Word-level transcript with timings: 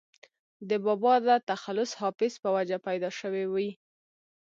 دَبابا 0.69 1.15
دَ 1.25 1.27
تخلص 1.49 1.91
“حافظ” 2.01 2.33
پۀ 2.43 2.47
وجه 2.55 2.77
پېدا 2.87 3.09
شوې 3.19 3.45
وي 3.53 3.69